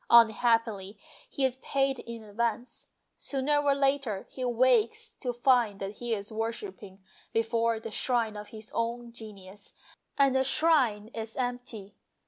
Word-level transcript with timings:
Unhappily 0.09 0.97
he 1.29 1.45
is 1.45 1.57
paid 1.57 1.99
in 1.99 2.23
advance; 2.23 2.87
sooner 3.19 3.57
or 3.61 3.75
later 3.75 4.25
he 4.31 4.43
wakes 4.43 5.13
to 5.13 5.31
find 5.31 5.79
that 5.79 5.97
he 5.97 6.11
is 6.15 6.31
worshipping 6.31 7.03
before 7.33 7.79
the 7.79 7.91
shrine 7.91 8.35
of 8.35 8.47
his 8.47 8.71
own 8.73 9.13
genius, 9.13 9.73
and 10.17 10.35
the 10.35 10.43
shrine 10.43 11.09
is 11.09 11.37
empty. 11.37 11.93